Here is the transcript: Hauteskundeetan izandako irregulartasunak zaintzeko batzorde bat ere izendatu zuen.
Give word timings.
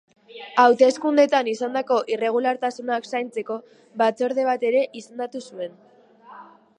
Hauteskundeetan 0.61 1.49
izandako 1.51 1.97
irregulartasunak 2.15 3.07
zaintzeko 3.17 3.57
batzorde 4.03 4.47
bat 4.49 4.65
ere 4.71 4.81
izendatu 5.03 5.43
zuen. 5.53 5.77